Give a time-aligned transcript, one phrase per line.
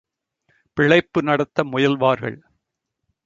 [0.77, 2.37] பிழைப்பு நடத்த முயல்வார்கள்.